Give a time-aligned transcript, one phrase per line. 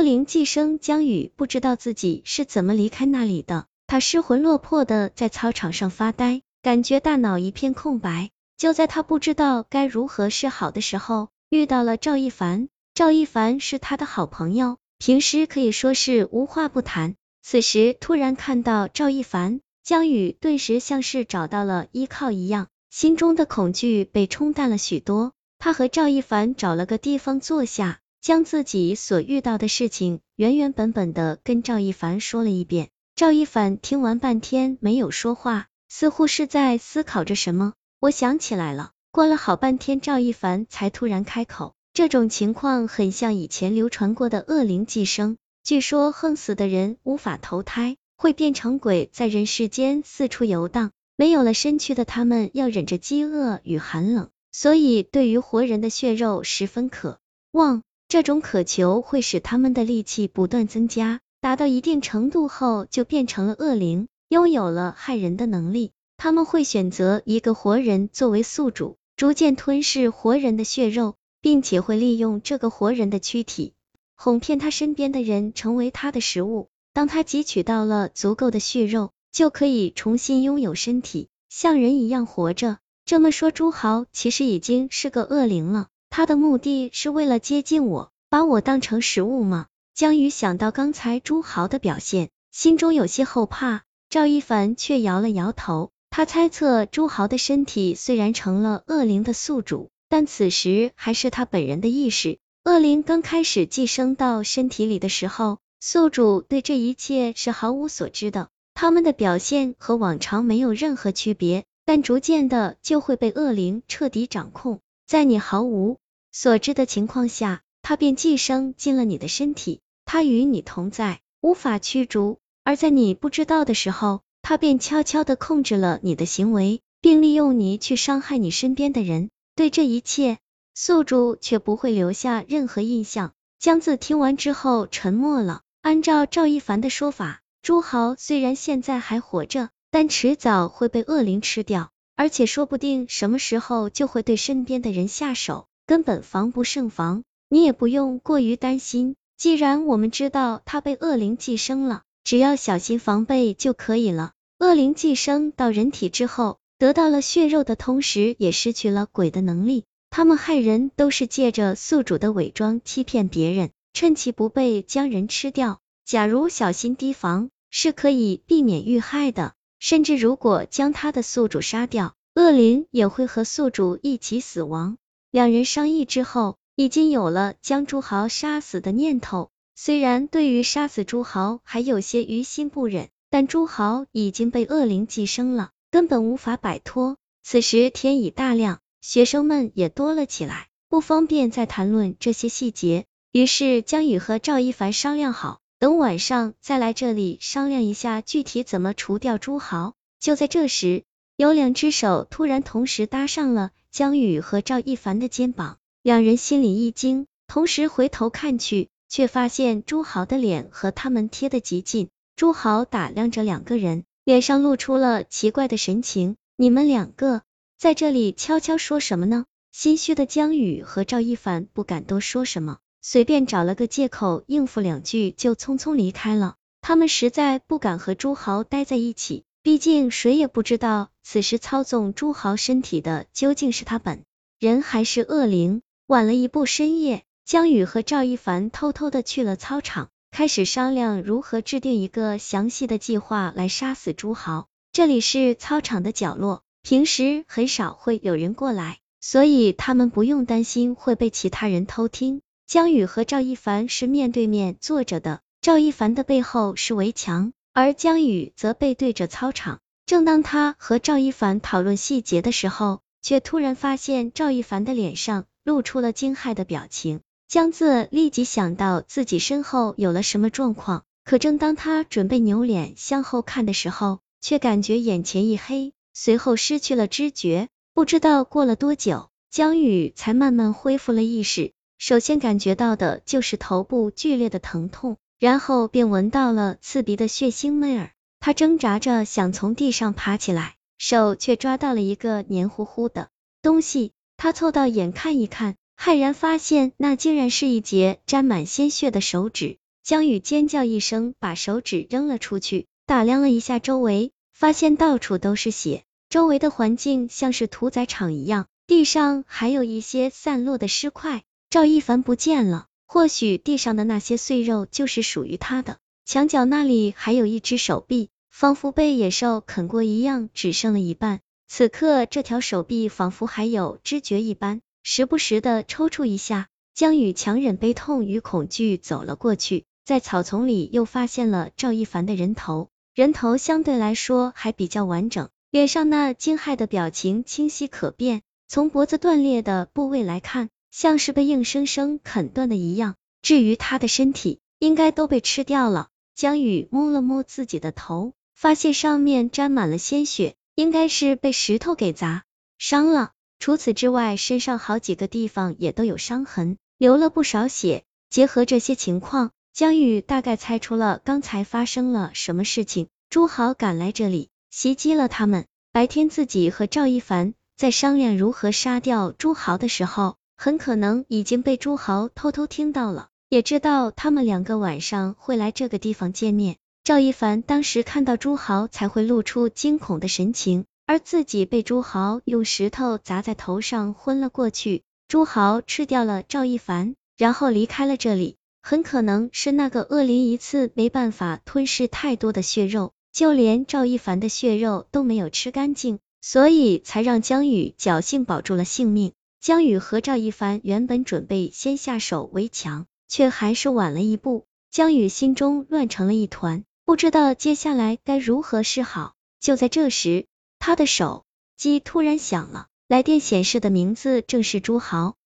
[0.00, 8.30] 恶灵寄生江宇不知道自己是怎么离开那里的，他失魂落魄的在操场上发呆，感觉大脑一片空白。
[8.56, 12.70] 就在他不知道该如何是好的时候，遇到了赵一凡。
[12.94, 17.14] 赵一凡是他的好朋友，平时可以说是无话不谈。
[17.42, 25.32] 此时突然看到赵一凡，江宇顿时像是找到了依靠一样，心中的恐惧被冲淡了许多。
[25.58, 28.00] 他和赵一凡找了个地方坐下。
[28.20, 32.90] 将自己所遇到的事情原原本本的跟赵一凡说了一遍。
[33.16, 37.72] 赵一凡听完半天没有说话，似乎是在思考着什么。
[37.98, 41.74] 我想起来了，过了好半天，赵一凡才突然开口。
[41.92, 50.92] 这种情况很像以前流传过的恶灵寄生，据说横死的人无法投胎，会变成鬼，在人世间四处游荡。
[51.16, 57.18] 没有了身躯的他们，要忍着饥饿与寒冷，所以对于活人的血肉十分渴
[57.50, 57.82] 望。
[58.10, 65.92] 这种渴求会使他们的力气不断增加，达到一定程度后就变成了恶灵，拥有了害人的能力。
[66.16, 73.74] 他们会选择一个活人作为宿主，逐渐吞噬活人的血肉，并且会利用这个活人的躯体，
[74.16, 76.66] 哄骗他身边的人成为他的食物。
[76.92, 82.78] 当他汲取到了足够的血肉，就可以重新拥有身体，像人一样活着。
[83.04, 85.86] 这么说，朱豪其实已经是个恶灵了。
[86.10, 89.66] 他的目的是为了接近我，把我当成食物吗？
[89.94, 93.84] 江宇想到刚才朱豪的表现，心中有些后怕。
[94.08, 102.38] 赵一凡却摇了摇头，他猜测朱豪的身体虽然成了恶灵的宿主，但此时还是他本人的意识。
[102.64, 114.80] 恶灵刚开始寄生到身体里的时候，宿主对这一切是毫无所知的，他们的表现和往常没有任何区别，但逐渐的就会被恶灵彻底掌控。
[115.10, 115.98] 在你毫无
[116.30, 129.30] 所知的情况下，他便寄生进了你的身体，他与你同在，无法驱逐；而在你不知道的时候，他便悄悄的控制了你的行为，并利用你去伤害你身边的人。
[129.56, 130.38] 对这一切，
[130.76, 133.32] 宿主却不会留下任何印象。
[133.58, 135.62] 江子听完之后沉默了。
[135.82, 141.89] 按照赵一凡的说法，朱豪虽然现在还活着，但迟早会被恶灵吃掉。
[142.20, 147.22] 而且说不定什么时候就会对身边的人下手，根本防不胜防。
[147.48, 154.32] 你也不用过于担心，既然我们知道他被恶灵寄生了，只要小心防备就可以了。
[154.58, 159.84] 恶灵寄生到人体之后，得到了血肉的同时，也失去了鬼的能力。
[160.10, 165.78] 他们害人都是借着宿主的伪装欺骗别人，趁其不备将人吃掉。
[166.04, 169.54] 假如小心提防，是可以避免遇害的。
[169.80, 174.98] 甚至如果将他的宿主杀掉，恶灵也会和宿主一起死亡。
[175.32, 179.50] 两人商议之后，已经有了将朱豪杀死的念头。
[179.74, 187.16] 虽然对于杀死朱豪还有些于心不忍，但朱豪已经被恶灵寄生了，根本无法摆脱。
[187.42, 193.06] 此时天已大亮，学生们也多了起来，不方便再谈论这些细节。
[193.32, 195.59] 于是江宇和赵一凡商量好。
[195.80, 199.94] 等晚上再来这里商量一下具体怎么除掉朱豪。
[200.18, 201.04] 就在这时，
[201.36, 212.10] 有两只手突然同时搭上了江宇和赵一凡的肩膀，两人心里一惊，同时回头看去，却发现朱豪的脸和他们贴得极近。
[212.36, 216.36] 朱豪打量着两个人，脸上露出了奇怪的神情。
[216.56, 217.40] 你们两个
[217.78, 219.46] 在这里悄悄说什么呢？
[219.72, 222.80] 心虚的江宇和赵一凡不敢多说什么。
[223.02, 226.56] 随便找了个借口应付两句，就匆匆离开了。
[226.82, 234.24] 他们实在不敢和朱豪待在一起，毕竟谁也不知道此时操纵朱豪身体的究竟是他本
[234.58, 235.82] 人还是恶灵。
[236.06, 244.66] 晚了一步，深夜，江宇和赵一凡偷偷的去了操场，开始商量如何制定一个详细的计划来杀死朱豪。
[244.92, 252.42] 这里是操场的角落，平时很少会有人过来，所以他们不用担心会被其他人偷听。
[252.70, 259.80] 江宇和赵一凡是面对面坐着的，赵一凡的背后是围墙，而江宇则背对着操场。
[260.06, 267.22] 正当他和赵一凡讨论细节的时候，却突然发现赵一凡的脸上露出了惊骇的表情。
[267.48, 277.66] 江自立即想到自己身后有了什么状况，可正当他准备扭脸向后看的时候，却感觉眼前一黑，随后失去了知觉。
[277.94, 281.72] 不知道过了多久，江宇才慢慢恢复了意识。
[282.00, 288.12] 首先感觉到的就是头部剧烈的疼痛，然后便闻到了刺鼻的血腥味儿。
[288.40, 293.28] 他挣扎着想从地上爬起来，手却抓到了一个黏糊糊的
[293.60, 294.12] 东西。
[294.38, 299.76] 他凑到眼看一看，骇然发现那竟然是一截沾满鲜血的手指。
[300.02, 311.42] 江宇尖叫一声，把手指扔了出去，打量了一下周围，发现到处都是血，周围的环境像是屠宰场一样，地上还有一些散落的尸块。
[311.70, 315.98] 赵一凡不见了，或许地上的那些碎肉就是属于他的。
[316.24, 321.38] 墙角那里还有一只手臂，仿佛被野兽啃过一样，只剩了一半。
[321.68, 326.66] 此刻这条手臂仿佛还有知觉一般，时不时的抽搐一下。
[326.92, 329.84] 江宇强忍悲痛与恐惧走了过去。
[330.04, 338.42] 在草丛里又发现了赵一凡的人头，人头相对来说还比较完整，脸上那惊骇的表情清晰可辨。
[338.66, 343.14] 从脖子断裂的部位来看，像是被硬生生啃断的一样。
[343.42, 346.08] 至于他的身体，应该都被吃掉了。
[346.34, 352.44] 江宇摸了摸自己的头，发现上面沾满了鲜血，应该是被石头给砸
[352.78, 353.32] 伤了。
[353.58, 358.04] 除此之外，身上好几个地方也都有伤痕，流了不少血。
[358.28, 359.50] 结合这些情况。
[359.72, 365.66] 江宇大概猜出了刚才发生了什么事情，朱豪赶来这里袭击了他们。
[365.92, 376.76] 白天自己和赵一凡在商量如何杀掉朱豪的时候，很可能已经被朱豪偷偷听到了，也知道他们两个晚上会来这个地方见面。
[377.02, 385.02] 赵一凡当时看到朱豪才会露出惊恐的神情，而自己被朱豪用石头砸在头上昏了过去。
[385.28, 388.58] 朱豪吃掉了赵一凡，然后离开了这里。
[388.82, 399.32] 很可能是那个恶灵一次没办法吞噬太多的血肉，就连赵一凡的血肉都没有吃干净，所以才让江宇侥幸保住了性命。
[399.60, 404.66] 江宇和赵一凡原本准备先下手为强，却还是晚了一步。
[404.90, 409.34] 江宇心中乱成了一团，不知道接下来该如何是好。
[409.60, 410.46] 就在这时，
[410.78, 411.44] 他的手
[411.76, 415.36] 机突然响了，来电显示的名字正是朱豪。